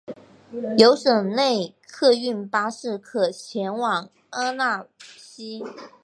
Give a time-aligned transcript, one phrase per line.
[0.79, 5.63] 有省内客运巴士可前往阿讷西。